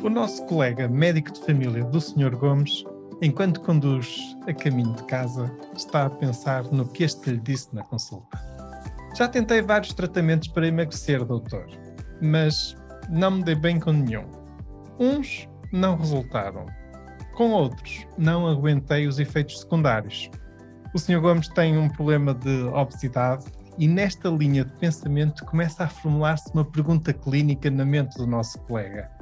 O 0.00 0.08
nosso 0.08 0.46
colega 0.46 0.86
médico 0.86 1.32
de 1.32 1.40
família 1.40 1.82
do 1.82 2.00
Sr. 2.00 2.36
Gomes, 2.36 2.84
enquanto 3.20 3.60
conduz 3.60 4.36
a 4.46 4.54
caminho 4.54 4.94
de 4.94 5.02
casa, 5.02 5.52
está 5.76 6.06
a 6.06 6.10
pensar 6.10 6.62
no 6.70 6.86
que 6.86 7.02
este 7.02 7.30
lhe 7.30 7.38
disse 7.38 7.74
na 7.74 7.82
consulta. 7.82 8.38
Já 9.16 9.26
tentei 9.26 9.60
vários 9.60 9.92
tratamentos 9.92 10.46
para 10.46 10.68
emagrecer, 10.68 11.24
doutor, 11.24 11.66
mas 12.22 12.76
não 13.10 13.32
me 13.32 13.42
dei 13.42 13.56
bem 13.56 13.80
com 13.80 13.90
nenhum. 13.90 14.24
Uns 15.00 15.48
não 15.72 15.96
resultaram. 15.96 16.66
Com 17.34 17.50
outros, 17.50 18.06
não 18.16 18.46
aguentei 18.46 19.08
os 19.08 19.18
efeitos 19.18 19.60
secundários. 19.60 20.30
O 20.94 20.98
Sr. 20.98 21.20
Gomes 21.20 21.48
tem 21.48 21.76
um 21.76 21.88
problema 21.88 22.32
de 22.34 22.62
obesidade 22.66 23.46
e 23.76 23.88
nesta 23.88 24.28
linha 24.28 24.64
de 24.64 24.72
pensamento 24.74 25.44
começa 25.44 25.84
a 25.84 25.88
formular-se 25.88 26.52
uma 26.54 26.64
pergunta 26.64 27.12
clínica 27.12 27.68
na 27.68 27.84
mente 27.84 28.16
do 28.16 28.28
nosso 28.28 28.60
colega. 28.60 29.17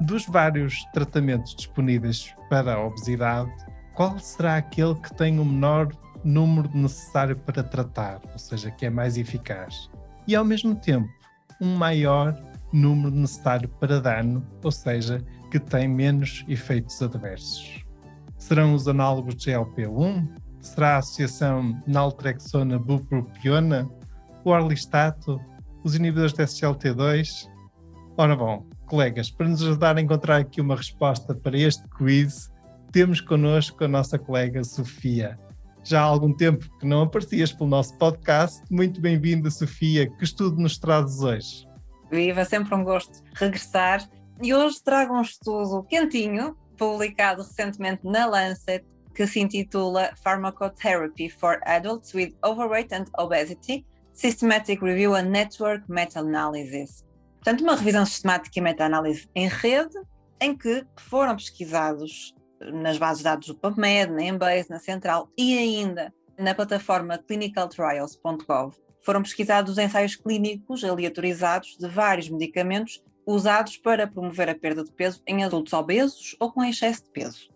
Dos 0.00 0.26
vários 0.26 0.84
tratamentos 0.92 1.54
disponíveis 1.54 2.32
para 2.48 2.74
a 2.74 2.86
obesidade, 2.86 3.50
qual 3.94 4.18
será 4.18 4.56
aquele 4.56 4.94
que 4.94 5.12
tem 5.14 5.40
o 5.40 5.44
menor 5.44 5.88
número 6.24 6.70
necessário 6.72 7.36
para 7.36 7.64
tratar, 7.64 8.20
ou 8.32 8.38
seja, 8.38 8.70
que 8.70 8.86
é 8.86 8.90
mais 8.90 9.18
eficaz? 9.18 9.90
E 10.26 10.36
ao 10.36 10.44
mesmo 10.44 10.76
tempo, 10.76 11.08
um 11.60 11.74
maior 11.74 12.40
número 12.72 13.10
necessário 13.10 13.68
para 13.68 14.00
dano, 14.00 14.46
ou 14.62 14.70
seja, 14.70 15.24
que 15.50 15.58
tem 15.58 15.88
menos 15.88 16.44
efeitos 16.46 17.02
adversos. 17.02 17.84
Serão 18.36 18.74
os 18.74 18.86
análogos 18.86 19.34
de 19.34 19.50
GLP-1? 19.50 20.28
Será 20.60 20.94
a 20.94 20.98
associação 20.98 21.82
naltrexona-bupropiona? 21.86 23.88
O 24.44 24.50
orlistato? 24.50 25.40
Os 25.82 25.96
inibidores 25.96 26.32
de 26.32 26.42
SGLT2? 26.42 27.48
Ora 28.16 28.36
bom, 28.36 28.64
colegas, 28.88 29.30
para 29.30 29.48
nos 29.48 29.62
ajudar 29.62 29.96
a 29.96 30.00
encontrar 30.00 30.38
aqui 30.38 30.60
uma 30.60 30.74
resposta 30.74 31.34
para 31.34 31.56
este 31.58 31.86
quiz, 31.88 32.50
temos 32.90 33.20
connosco 33.20 33.84
a 33.84 33.88
nossa 33.88 34.18
colega 34.18 34.64
Sofia. 34.64 35.38
Já 35.84 36.00
há 36.00 36.04
algum 36.04 36.32
tempo 36.32 36.68
que 36.78 36.86
não 36.86 37.02
aparecias 37.02 37.52
pelo 37.52 37.70
nosso 37.70 37.96
podcast. 37.98 38.62
Muito 38.70 39.00
bem-vinda, 39.00 39.50
Sofia. 39.50 40.10
Que 40.10 40.24
estudo 40.24 40.60
nos 40.60 40.78
trazes 40.78 41.20
hoje? 41.20 41.68
Viva, 42.10 42.44
sempre 42.44 42.74
um 42.74 42.82
gosto 42.82 43.22
regressar. 43.34 44.08
E 44.42 44.54
hoje 44.54 44.82
trago 44.82 45.14
um 45.14 45.22
estudo 45.22 45.82
quentinho, 45.84 46.56
publicado 46.76 47.42
recentemente 47.42 48.00
na 48.04 48.26
Lancet, 48.26 48.84
que 49.14 49.26
se 49.26 49.40
intitula 49.40 50.10
Pharmacotherapy 50.22 51.28
for 51.28 51.60
Adults 51.64 52.14
with 52.14 52.34
Overweight 52.44 52.94
and 52.94 53.04
Obesity 53.18 53.84
Systematic 54.12 54.82
Review 54.82 55.14
and 55.14 55.30
Network 55.30 55.84
Meta-Analysis. 55.88 57.07
Portanto, 57.38 57.62
uma 57.62 57.76
revisão 57.76 58.04
sistemática 58.04 58.58
e 58.58 58.62
meta-análise 58.62 59.28
em 59.34 59.48
rede, 59.48 59.94
em 60.40 60.56
que 60.56 60.84
foram 60.96 61.36
pesquisados 61.36 62.34
nas 62.60 62.98
bases 62.98 63.18
de 63.18 63.24
dados 63.24 63.48
do 63.48 63.54
PubMed, 63.54 64.12
na 64.12 64.22
Embase, 64.22 64.68
na 64.68 64.78
Central 64.78 65.30
e 65.36 65.56
ainda 65.56 66.12
na 66.36 66.54
plataforma 66.54 67.18
clinicaltrials.gov, 67.18 68.76
foram 69.02 69.22
pesquisados 69.22 69.78
ensaios 69.78 70.16
clínicos 70.16 70.84
aleatorizados 70.84 71.76
de 71.78 71.88
vários 71.88 72.28
medicamentos 72.28 73.02
usados 73.26 73.76
para 73.76 74.06
promover 74.06 74.48
a 74.48 74.54
perda 74.54 74.84
de 74.84 74.92
peso 74.92 75.22
em 75.26 75.44
adultos 75.44 75.72
obesos 75.72 76.36
ou 76.40 76.50
com 76.52 76.64
excesso 76.64 77.04
de 77.04 77.10
peso. 77.10 77.48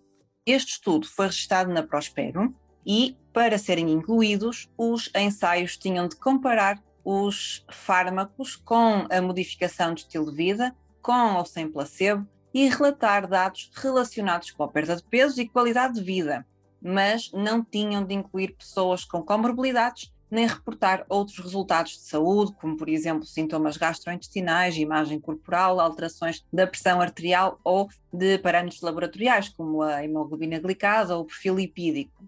Este 0.44 0.72
estudo 0.72 1.06
foi 1.06 1.26
registrado 1.26 1.72
na 1.72 1.82
Prospero 1.82 2.54
e, 2.86 3.16
para 3.32 3.58
serem 3.58 3.90
incluídos, 3.90 4.68
os 4.76 5.10
ensaios 5.16 5.76
tinham 5.76 6.08
de 6.08 6.16
comparar 6.16 6.82
os 7.04 7.64
fármacos 7.70 8.56
com 8.56 9.06
a 9.10 9.20
modificação 9.20 9.94
de 9.94 10.00
estilo 10.02 10.30
de 10.30 10.36
vida, 10.36 10.74
com 11.00 11.34
ou 11.34 11.44
sem 11.44 11.68
placebo, 11.68 12.26
e 12.54 12.68
relatar 12.68 13.26
dados 13.26 13.70
relacionados 13.74 14.50
com 14.50 14.62
a 14.62 14.68
perda 14.68 14.96
de 14.96 15.02
peso 15.02 15.40
e 15.40 15.48
qualidade 15.48 15.94
de 15.94 16.02
vida, 16.02 16.46
mas 16.80 17.30
não 17.32 17.64
tinham 17.64 18.04
de 18.04 18.14
incluir 18.14 18.54
pessoas 18.56 19.04
com 19.04 19.22
comorbilidades 19.22 20.12
nem 20.32 20.46
reportar 20.46 21.04
outros 21.10 21.38
resultados 21.38 21.92
de 21.92 22.04
saúde, 22.04 22.54
como 22.58 22.74
por 22.74 22.88
exemplo 22.88 23.26
sintomas 23.26 23.76
gastrointestinais, 23.76 24.78
imagem 24.78 25.20
corporal, 25.20 25.78
alterações 25.78 26.42
da 26.50 26.66
pressão 26.66 27.02
arterial 27.02 27.60
ou 27.62 27.90
de 28.10 28.38
parâmetros 28.38 28.80
laboratoriais, 28.80 29.50
como 29.50 29.82
a 29.82 30.02
hemoglobina 30.02 30.58
glicada 30.58 31.14
ou 31.14 31.22
o 31.22 31.26
perfil 31.26 31.56
lipídico. 31.56 32.24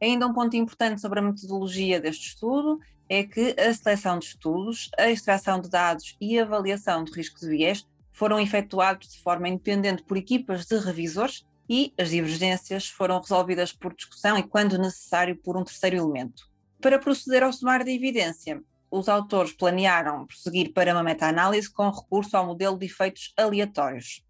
Ainda 0.00 0.24
um 0.24 0.32
ponto 0.32 0.56
importante 0.56 1.00
sobre 1.00 1.18
a 1.18 1.22
metodologia 1.22 2.00
deste 2.00 2.28
estudo 2.28 2.78
é 3.12 3.24
que 3.24 3.54
a 3.60 3.74
seleção 3.74 4.18
de 4.18 4.24
estudos, 4.24 4.90
a 4.98 5.10
extração 5.10 5.60
de 5.60 5.68
dados 5.68 6.16
e 6.18 6.38
a 6.38 6.44
avaliação 6.44 7.04
de 7.04 7.12
risco 7.12 7.38
de 7.40 7.46
viés 7.46 7.86
foram 8.10 8.40
efetuados 8.40 9.08
de 9.08 9.18
forma 9.18 9.50
independente 9.50 10.02
por 10.02 10.16
equipas 10.16 10.64
de 10.64 10.78
revisores 10.78 11.46
e 11.68 11.92
as 11.98 12.08
divergências 12.08 12.88
foram 12.88 13.20
resolvidas 13.20 13.70
por 13.70 13.94
discussão 13.94 14.38
e, 14.38 14.42
quando 14.42 14.78
necessário, 14.78 15.36
por 15.36 15.58
um 15.58 15.62
terceiro 15.62 15.96
elemento. 15.96 16.50
Para 16.80 16.98
proceder 16.98 17.42
ao 17.42 17.52
sumário 17.52 17.84
de 17.84 17.92
evidência, 17.92 18.62
os 18.90 19.10
autores 19.10 19.52
planearam 19.52 20.26
prosseguir 20.26 20.72
para 20.72 20.94
uma 20.94 21.02
meta-análise 21.02 21.70
com 21.70 21.90
recurso 21.90 22.34
ao 22.34 22.46
modelo 22.46 22.78
de 22.78 22.86
efeitos 22.86 23.34
aleatórios. 23.36 24.24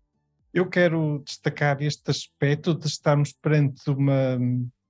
Eu 0.53 0.69
quero 0.69 1.22
destacar 1.25 1.81
este 1.81 2.10
aspecto 2.10 2.75
de 2.75 2.88
estarmos 2.88 3.32
perante 3.32 3.88
uma 3.88 4.41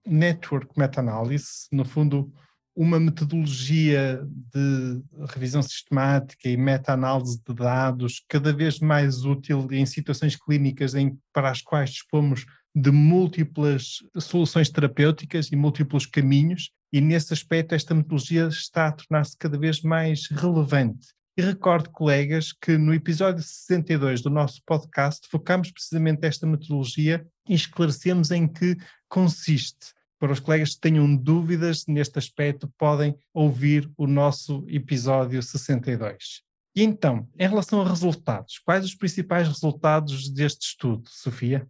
network 0.06 0.78
meta-análise, 0.78 1.68
no 1.70 1.84
fundo, 1.84 2.32
uma 2.74 2.98
metodologia 2.98 4.26
de 4.52 5.02
revisão 5.28 5.62
sistemática 5.62 6.48
e 6.48 6.56
meta-análise 6.56 7.40
de 7.46 7.54
dados 7.54 8.22
cada 8.28 8.52
vez 8.52 8.80
mais 8.80 9.24
útil 9.24 9.68
em 9.70 9.84
situações 9.84 10.36
clínicas 10.36 10.94
em, 10.94 11.18
para 11.32 11.50
as 11.50 11.60
quais 11.60 11.90
dispomos 11.90 12.46
de 12.74 12.90
múltiplas 12.90 13.98
soluções 14.18 14.70
terapêuticas 14.70 15.52
e 15.52 15.56
múltiplos 15.56 16.06
caminhos, 16.06 16.70
e 16.92 17.00
nesse 17.00 17.32
aspecto 17.32 17.74
esta 17.74 17.94
metodologia 17.94 18.48
está 18.48 18.88
a 18.88 18.92
tornar-se 18.92 19.36
cada 19.36 19.58
vez 19.58 19.82
mais 19.82 20.26
relevante. 20.30 21.08
E 21.36 21.42
recordo, 21.42 21.90
colegas, 21.90 22.52
que 22.52 22.76
no 22.76 22.92
episódio 22.92 23.42
62 23.42 24.20
do 24.20 24.28
nosso 24.28 24.60
podcast 24.66 25.26
focamos 25.30 25.70
precisamente 25.70 26.26
esta 26.26 26.46
metodologia 26.46 27.26
e 27.48 27.54
esclarecemos 27.54 28.30
em 28.30 28.46
que 28.46 28.76
consiste. 29.08 29.94
Para 30.22 30.32
os 30.32 30.38
colegas 30.38 30.76
que 30.76 30.80
tenham 30.80 31.16
dúvidas 31.16 31.84
neste 31.88 32.16
aspecto, 32.16 32.72
podem 32.78 33.18
ouvir 33.34 33.90
o 33.96 34.06
nosso 34.06 34.64
episódio 34.68 35.42
62. 35.42 36.44
E 36.76 36.84
então, 36.84 37.28
em 37.36 37.48
relação 37.48 37.80
a 37.80 37.88
resultados, 37.88 38.60
quais 38.60 38.84
os 38.84 38.94
principais 38.94 39.48
resultados 39.48 40.30
deste 40.30 40.68
estudo, 40.68 41.08
Sofia? 41.10 41.68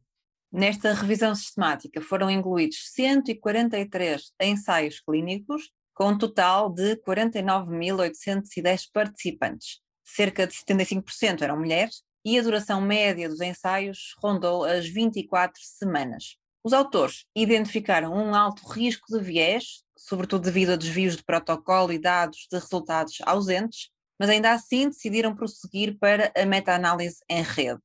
Nesta 0.52 0.92
revisão 0.92 1.34
sistemática 1.34 2.02
foram 2.02 2.30
incluídos 2.30 2.90
143 2.92 4.34
ensaios 4.42 5.00
clínicos, 5.00 5.70
com 5.94 6.08
um 6.10 6.18
total 6.18 6.68
de 6.68 6.96
49.810 6.96 8.82
participantes. 8.92 9.80
Cerca 10.04 10.46
de 10.46 10.52
75% 10.52 11.40
eram 11.40 11.56
mulheres 11.56 12.02
e 12.22 12.38
a 12.38 12.42
duração 12.42 12.82
média 12.82 13.30
dos 13.30 13.40
ensaios 13.40 14.14
rondou 14.22 14.62
as 14.62 14.86
24 14.86 15.58
semanas. 15.58 16.41
Os 16.64 16.72
autores 16.72 17.24
identificaram 17.34 18.12
um 18.14 18.34
alto 18.34 18.66
risco 18.68 19.06
de 19.10 19.24
viés, 19.24 19.82
sobretudo 19.96 20.44
devido 20.44 20.70
a 20.70 20.76
desvios 20.76 21.16
de 21.16 21.24
protocolo 21.24 21.92
e 21.92 21.98
dados 21.98 22.46
de 22.50 22.58
resultados 22.58 23.18
ausentes, 23.22 23.90
mas 24.18 24.30
ainda 24.30 24.52
assim 24.52 24.88
decidiram 24.88 25.34
prosseguir 25.34 25.98
para 25.98 26.32
a 26.36 26.46
meta-análise 26.46 27.18
em 27.28 27.42
rede 27.42 27.82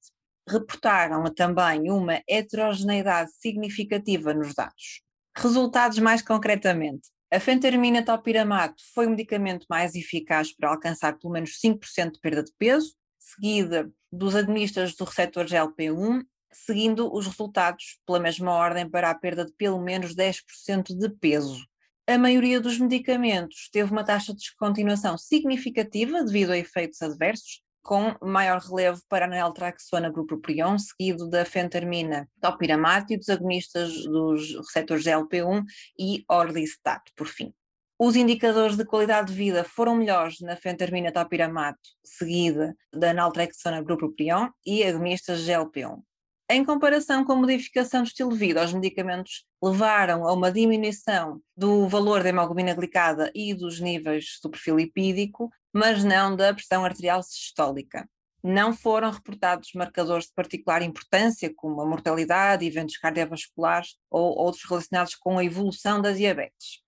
reportaram 0.47 1.23
também 1.33 1.91
uma 1.91 2.21
heterogeneidade 2.27 3.31
significativa 3.33 4.33
nos 4.33 4.53
dados. 4.53 5.01
Resultados 5.35 5.99
mais 5.99 6.21
concretamente. 6.21 7.09
A 7.31 7.39
fentermina 7.39 8.03
topiramato 8.03 8.81
foi 8.93 9.05
o 9.05 9.09
medicamento 9.09 9.65
mais 9.69 9.93
eficaz 9.93 10.55
para 10.55 10.69
alcançar 10.69 11.19
pelo 11.19 11.33
menos 11.33 11.59
5% 11.59 12.13
de 12.13 12.19
perda 12.21 12.43
de 12.43 12.51
peso, 12.57 12.93
seguida 13.19 13.91
dos 14.09 14.33
administradores 14.33 14.95
do 14.95 15.03
receptor 15.03 15.45
GLP-1, 15.45 16.23
seguindo 16.51 17.13
os 17.13 17.25
resultados 17.27 17.99
pela 18.05 18.19
mesma 18.19 18.51
ordem 18.51 18.89
para 18.89 19.09
a 19.09 19.15
perda 19.15 19.45
de 19.45 19.53
pelo 19.53 19.81
menos 19.81 20.15
10% 20.15 20.97
de 20.97 21.09
peso. 21.09 21.65
A 22.09 22.17
maioria 22.17 22.61
dos 22.61 22.79
medicamentos 22.79 23.69
teve 23.71 23.91
uma 23.91 24.03
taxa 24.03 24.31
de 24.31 24.39
descontinuação 24.39 25.17
significativa 25.17 26.23
devido 26.23 26.51
a 26.51 26.57
efeitos 26.57 27.01
adversos, 27.01 27.61
com 27.83 28.15
maior 28.21 28.59
relevo 28.59 29.01
para 29.07 29.25
a 29.25 29.27
naltrexona 29.27 30.09
grupoprion, 30.09 30.77
seguido 30.77 31.29
da 31.29 31.45
fentermina 31.45 32.29
topiramato 32.41 33.13
e 33.13 33.17
dos 33.17 33.29
agonistas 33.29 34.03
dos 34.03 34.55
receptores 34.55 35.05
GLP-1 35.05 35.63
e 35.97 36.23
orlistat, 36.29 37.01
por 37.15 37.27
fim. 37.27 37.53
Os 37.99 38.15
indicadores 38.15 38.77
de 38.77 38.85
qualidade 38.85 39.31
de 39.31 39.37
vida 39.37 39.63
foram 39.63 39.95
melhores 39.95 40.39
na 40.39 40.55
fentermina 40.55 41.11
topiramato, 41.11 41.79
seguida 42.03 42.75
da 42.93 43.13
naltrexona 43.13 43.81
grupoprion 43.81 44.49
e 44.65 44.83
agonistas 44.83 45.41
GLP-1. 45.41 46.01
Em 46.49 46.63
comparação 46.63 47.25
com 47.25 47.33
a 47.33 47.35
modificação 47.35 48.03
do 48.03 48.07
estilo 48.07 48.31
de 48.31 48.37
vida, 48.37 48.63
os 48.63 48.71
medicamentos 48.71 49.45
levaram 49.61 50.25
a 50.25 50.31
uma 50.31 50.49
diminuição 50.49 51.41
do 51.57 51.89
valor 51.89 52.23
da 52.23 52.29
hemoglobina 52.29 52.73
glicada 52.73 53.29
e 53.35 53.53
dos 53.53 53.81
níveis 53.81 54.39
do 54.41 54.49
perfil 54.49 54.77
lipídico, 54.77 55.51
mas 55.73 56.05
não 56.05 56.37
da 56.37 56.53
pressão 56.53 56.85
arterial 56.85 57.21
sistólica. 57.21 58.09
Não 58.41 58.73
foram 58.73 59.11
reportados 59.11 59.73
marcadores 59.75 60.27
de 60.27 60.33
particular 60.33 60.81
importância, 60.81 61.53
como 61.53 61.81
a 61.81 61.85
mortalidade, 61.85 62.65
eventos 62.65 62.95
cardiovasculares 62.95 63.97
ou 64.09 64.37
outros 64.37 64.63
relacionados 64.63 65.15
com 65.15 65.37
a 65.37 65.43
evolução 65.43 66.01
da 66.01 66.13
diabetes. 66.13 66.81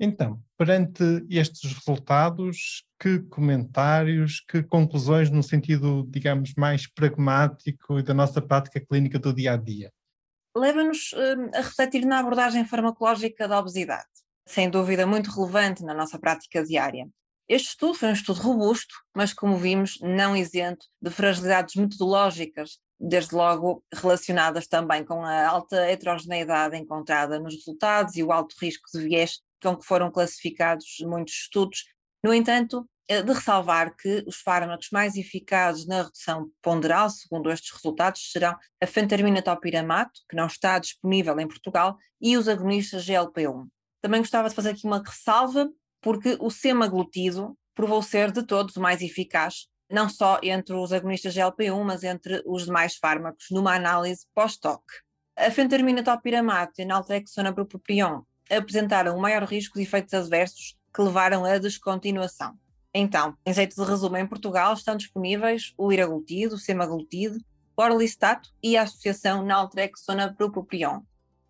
Então, 0.00 0.40
perante 0.56 1.02
estes 1.28 1.72
resultados, 1.72 2.84
que 3.00 3.18
comentários, 3.20 4.40
que 4.48 4.62
conclusões 4.62 5.28
no 5.28 5.42
sentido, 5.42 6.06
digamos, 6.08 6.54
mais 6.54 6.86
pragmático 6.86 7.98
e 7.98 8.02
da 8.02 8.14
nossa 8.14 8.40
prática 8.40 8.80
clínica 8.80 9.18
do 9.18 9.32
dia 9.32 9.54
a 9.54 9.56
dia? 9.56 9.92
Leva-nos 10.56 11.12
uh, 11.12 11.50
a 11.52 11.58
refletir 11.58 12.04
na 12.04 12.20
abordagem 12.20 12.64
farmacológica 12.64 13.48
da 13.48 13.58
obesidade, 13.58 14.06
sem 14.46 14.70
dúvida 14.70 15.06
muito 15.06 15.30
relevante 15.30 15.84
na 15.84 15.94
nossa 15.94 16.18
prática 16.18 16.64
diária. 16.64 17.08
Este 17.48 17.70
estudo 17.70 17.94
foi 17.94 18.10
um 18.10 18.12
estudo 18.12 18.40
robusto, 18.40 18.94
mas, 19.16 19.32
como 19.32 19.56
vimos, 19.56 19.98
não 20.00 20.36
isento 20.36 20.86
de 21.02 21.10
fragilidades 21.10 21.74
metodológicas, 21.74 22.78
desde 23.00 23.34
logo 23.34 23.82
relacionadas 23.92 24.66
também 24.66 25.04
com 25.04 25.24
a 25.24 25.48
alta 25.48 25.76
heterogeneidade 25.90 26.76
encontrada 26.76 27.38
nos 27.38 27.54
resultados 27.54 28.16
e 28.16 28.22
o 28.22 28.32
alto 28.32 28.54
risco 28.60 28.88
de 28.92 29.00
viés 29.00 29.40
com 29.62 29.76
que 29.76 29.86
foram 29.86 30.10
classificados 30.10 30.96
muitos 31.02 31.34
estudos. 31.34 31.84
No 32.22 32.32
entanto, 32.34 32.88
é 33.08 33.22
de 33.22 33.32
ressalvar 33.32 33.96
que 33.96 34.22
os 34.26 34.36
fármacos 34.36 34.90
mais 34.92 35.16
eficazes 35.16 35.86
na 35.86 36.02
redução 36.02 36.50
ponderal, 36.60 37.08
segundo 37.08 37.50
estes 37.50 37.72
resultados, 37.72 38.30
serão 38.30 38.54
a 38.82 38.86
fentermina 38.86 39.40
topiramato, 39.40 40.20
que 40.28 40.36
não 40.36 40.46
está 40.46 40.78
disponível 40.78 41.40
em 41.40 41.48
Portugal, 41.48 41.96
e 42.20 42.36
os 42.36 42.48
agonistas 42.48 43.06
GLP-1. 43.06 43.66
Também 44.02 44.20
gostava 44.20 44.50
de 44.50 44.54
fazer 44.54 44.70
aqui 44.70 44.86
uma 44.86 45.02
ressalva, 45.02 45.70
porque 46.02 46.36
o 46.38 46.50
semaglutido 46.50 47.56
provou 47.74 48.02
ser 48.02 48.30
de 48.30 48.42
todos 48.42 48.76
o 48.76 48.80
mais 48.80 49.00
eficaz, 49.00 49.68
não 49.90 50.08
só 50.08 50.38
entre 50.42 50.74
os 50.74 50.92
agonistas 50.92 51.34
GLP-1, 51.34 51.82
mas 51.82 52.04
entre 52.04 52.42
os 52.44 52.66
demais 52.66 52.96
fármacos, 52.96 53.46
numa 53.50 53.74
análise 53.74 54.26
pós-TOC. 54.34 54.82
A 55.34 55.50
fentermina 55.50 56.02
topiramato 56.02 56.74
e 56.78 56.82
a 56.82 56.86
naltrexona 56.86 57.52
bupropion 57.52 58.22
apresentaram 58.50 59.16
um 59.16 59.20
maior 59.20 59.44
risco 59.44 59.78
de 59.78 59.84
efeitos 59.84 60.14
adversos 60.14 60.76
que 60.94 61.02
levaram 61.02 61.44
à 61.44 61.58
descontinuação. 61.58 62.54
Então, 62.92 63.36
em 63.44 63.52
jeito 63.52 63.76
de 63.76 63.88
resumo, 63.88 64.16
em 64.16 64.26
Portugal 64.26 64.72
estão 64.72 64.96
disponíveis 64.96 65.72
o 65.76 65.90
liraglutido, 65.90 66.54
o 66.54 66.58
semaglutido, 66.58 67.38
o 67.76 67.82
orlistato 67.82 68.50
e 68.62 68.76
a 68.76 68.82
associação 68.82 69.44
naltrexona 69.44 70.34
propropion. 70.34 71.02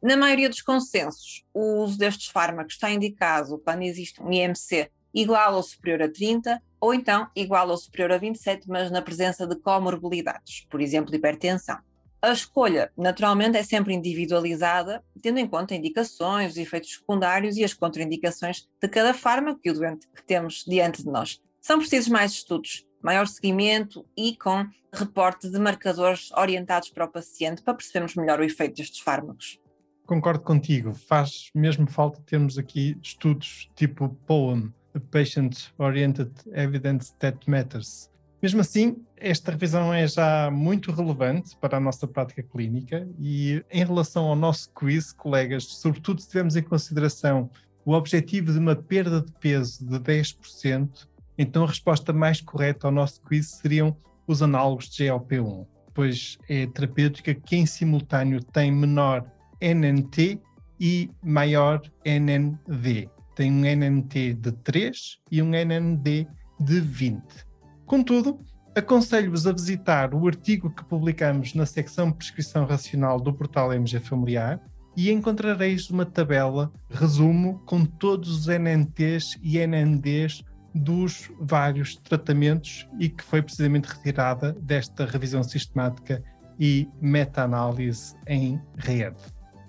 Na 0.02 0.16
maioria 0.16 0.48
dos 0.48 0.62
consensos, 0.62 1.44
o 1.52 1.82
uso 1.82 1.98
destes 1.98 2.28
fármacos 2.28 2.74
está 2.74 2.90
indicado 2.90 3.58
quando 3.58 3.82
existe 3.82 4.22
um 4.22 4.32
IMC 4.32 4.90
igual 5.12 5.54
ou 5.54 5.62
superior 5.62 6.02
a 6.02 6.08
30, 6.08 6.62
ou 6.80 6.94
então 6.94 7.28
igual 7.34 7.68
ou 7.68 7.76
superior 7.76 8.12
a 8.12 8.18
27, 8.18 8.68
mas 8.68 8.90
na 8.90 9.02
presença 9.02 9.46
de 9.46 9.56
comorbilidades, 9.56 10.66
por 10.70 10.80
exemplo, 10.80 11.14
hipertensão. 11.14 11.78
A 12.20 12.32
escolha, 12.32 12.90
naturalmente, 12.96 13.56
é 13.56 13.62
sempre 13.62 13.94
individualizada, 13.94 15.04
tendo 15.22 15.38
em 15.38 15.46
conta 15.46 15.76
indicações, 15.76 16.52
os 16.52 16.58
efeitos 16.58 16.94
secundários 16.94 17.56
e 17.56 17.62
as 17.62 17.72
contraindicações 17.72 18.68
de 18.82 18.88
cada 18.88 19.14
fármaco 19.14 19.60
e 19.64 19.70
o 19.70 19.74
doente 19.74 20.08
que 20.08 20.24
temos 20.24 20.64
diante 20.66 21.04
de 21.04 21.08
nós. 21.08 21.40
São 21.60 21.78
precisos 21.78 22.08
mais 22.08 22.32
estudos, 22.32 22.84
maior 23.00 23.26
seguimento 23.28 24.04
e 24.16 24.36
com 24.36 24.66
reporte 24.92 25.48
de 25.48 25.58
marcadores 25.60 26.32
orientados 26.32 26.90
para 26.90 27.04
o 27.04 27.08
paciente 27.08 27.62
para 27.62 27.74
percebermos 27.74 28.16
melhor 28.16 28.40
o 28.40 28.44
efeito 28.44 28.76
destes 28.76 29.00
fármacos. 29.00 29.60
Concordo 30.04 30.42
contigo, 30.42 30.94
faz 30.94 31.50
mesmo 31.54 31.88
falta 31.88 32.20
termos 32.22 32.58
aqui 32.58 32.98
estudos 33.00 33.70
tipo 33.76 34.08
POEM, 34.26 34.72
Patient 35.12 35.68
Oriented 35.78 36.32
Evidence 36.52 37.14
That 37.18 37.38
Matters, 37.48 38.10
mesmo 38.40 38.60
assim, 38.60 38.96
esta 39.16 39.50
revisão 39.50 39.92
é 39.92 40.06
já 40.06 40.50
muito 40.50 40.92
relevante 40.92 41.56
para 41.56 41.76
a 41.76 41.80
nossa 41.80 42.06
prática 42.06 42.42
clínica 42.42 43.08
e, 43.18 43.64
em 43.70 43.84
relação 43.84 44.26
ao 44.26 44.36
nosso 44.36 44.70
quiz, 44.72 45.12
colegas, 45.12 45.64
sobretudo 45.64 46.20
se 46.20 46.28
tivermos 46.28 46.54
em 46.54 46.62
consideração 46.62 47.50
o 47.84 47.92
objetivo 47.92 48.52
de 48.52 48.58
uma 48.58 48.76
perda 48.76 49.20
de 49.22 49.32
peso 49.32 49.84
de 49.84 49.98
10%, 49.98 51.08
então 51.36 51.64
a 51.64 51.68
resposta 51.68 52.12
mais 52.12 52.40
correta 52.40 52.86
ao 52.86 52.92
nosso 52.92 53.20
quiz 53.22 53.48
seriam 53.48 53.96
os 54.26 54.42
análogos 54.42 54.90
de 54.90 55.04
GLP-1, 55.04 55.66
pois 55.94 56.38
é 56.48 56.66
terapêutica 56.66 57.34
que 57.34 57.56
em 57.56 57.66
simultâneo 57.66 58.42
tem 58.42 58.70
menor 58.70 59.24
NNT 59.60 60.40
e 60.78 61.10
maior 61.22 61.80
NND. 62.04 63.08
Tem 63.34 63.52
um 63.52 63.60
NNT 63.60 64.34
de 64.34 64.52
3 64.52 65.18
e 65.30 65.42
um 65.42 65.50
NND 65.50 66.26
de 66.60 66.80
20. 66.80 67.47
Contudo, 67.88 68.38
aconselho-vos 68.76 69.46
a 69.46 69.52
visitar 69.52 70.14
o 70.14 70.26
artigo 70.26 70.68
que 70.68 70.84
publicamos 70.84 71.54
na 71.54 71.64
secção 71.64 72.12
Prescrição 72.12 72.66
Racional 72.66 73.18
do 73.18 73.32
portal 73.32 73.72
MG 73.72 73.98
Familiar 73.98 74.60
e 74.94 75.10
encontrareis 75.10 75.88
uma 75.88 76.04
tabela 76.04 76.70
resumo 76.90 77.62
com 77.64 77.86
todos 77.86 78.28
os 78.28 78.46
NNTs 78.46 79.38
e 79.42 79.56
NNDs 79.58 80.44
dos 80.74 81.30
vários 81.40 81.96
tratamentos 81.96 82.86
e 83.00 83.08
que 83.08 83.24
foi 83.24 83.40
precisamente 83.40 83.86
retirada 83.86 84.52
desta 84.60 85.06
revisão 85.06 85.42
sistemática 85.42 86.22
e 86.60 86.86
meta-análise 87.00 88.14
em 88.26 88.60
rede. 88.76 89.16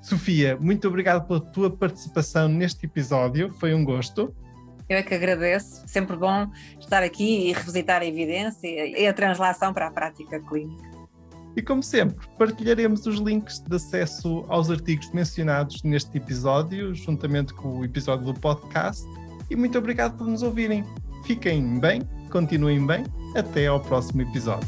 Sofia, 0.02 0.58
muito 0.58 0.90
obrigado 0.90 1.26
pela 1.26 1.40
tua 1.40 1.70
participação 1.70 2.50
neste 2.50 2.86
episódio, 2.86 3.54
foi 3.54 3.74
um 3.74 3.86
gosto. 3.86 4.36
Eu 4.90 4.98
é 4.98 5.04
que 5.04 5.14
agradeço, 5.14 5.84
sempre 5.86 6.18
bom 6.18 6.50
estar 6.80 7.04
aqui 7.04 7.50
e 7.50 7.54
revisitar 7.54 8.02
a 8.02 8.06
evidência 8.06 8.68
e 8.68 9.06
a 9.06 9.14
translação 9.14 9.72
para 9.72 9.88
a 9.88 9.92
prática 9.92 10.40
clínica. 10.40 10.90
E 11.56 11.62
como 11.62 11.84
sempre, 11.84 12.28
partilharemos 12.40 13.06
os 13.06 13.20
links 13.20 13.60
de 13.60 13.76
acesso 13.76 14.46
aos 14.48 14.72
artigos 14.72 15.12
mencionados 15.12 15.84
neste 15.84 16.18
episódio, 16.18 16.96
juntamente 16.96 17.54
com 17.54 17.80
o 17.80 17.86
episódio 17.86 18.34
do 18.34 18.40
podcast. 18.40 19.06
E 19.48 19.56
muito 19.56 19.78
obrigado 19.78 20.18
por 20.18 20.26
nos 20.26 20.42
ouvirem. 20.42 20.84
Fiquem 21.26 21.80
bem, 21.80 22.02
continuem 22.32 22.84
bem. 22.86 23.04
Até 23.36 23.68
ao 23.68 23.80
próximo 23.80 24.24
episódio. 24.24 24.68